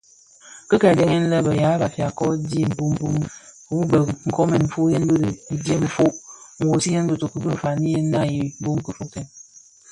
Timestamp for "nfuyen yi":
4.67-5.15